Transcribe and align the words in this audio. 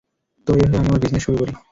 তো 0.47 0.51
এইভাবে 0.55 0.77
আমি 0.77 0.87
আমার 0.87 1.01
বিজনেস 1.03 1.23
শুরু 1.23 1.37
করি। 1.37 1.53